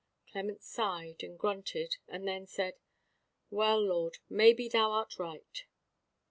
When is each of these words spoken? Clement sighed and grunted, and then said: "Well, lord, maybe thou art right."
Clement 0.31 0.63
sighed 0.63 1.21
and 1.21 1.37
grunted, 1.37 1.97
and 2.07 2.27
then 2.27 2.47
said: 2.47 2.73
"Well, 3.51 3.79
lord, 3.79 4.17
maybe 4.29 4.67
thou 4.67 4.89
art 4.93 5.19
right." 5.19 5.63